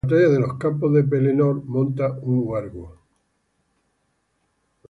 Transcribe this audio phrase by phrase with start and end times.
[0.03, 3.01] En la Batalla de los Campos de Pelennor monta un huargo.